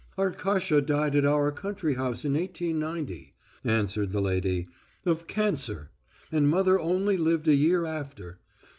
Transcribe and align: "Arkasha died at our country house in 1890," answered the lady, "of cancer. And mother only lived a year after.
"Arkasha 0.17 0.81
died 0.83 1.15
at 1.15 1.25
our 1.25 1.51
country 1.51 1.93
house 1.93 2.25
in 2.25 2.33
1890," 2.33 3.35
answered 3.63 4.11
the 4.11 4.19
lady, 4.19 4.67
"of 5.05 5.27
cancer. 5.27 5.91
And 6.31 6.49
mother 6.49 6.79
only 6.79 7.17
lived 7.17 7.47
a 7.47 7.53
year 7.53 7.85
after. 7.85 8.39